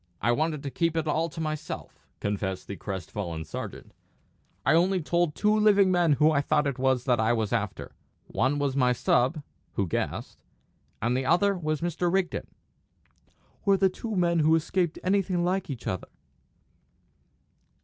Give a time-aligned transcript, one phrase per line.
[0.19, 3.91] "I wanted to keep it all to myself," confessed the crest fallen sergeant.
[4.65, 7.91] "I only told two living men who I thought it was that I was after.
[8.25, 9.43] One was my sub
[9.73, 10.43] who guessed
[11.03, 12.11] and the other was Mr.
[12.11, 12.47] Rigden."
[13.63, 16.07] "Were the two men who escaped anything like each other?"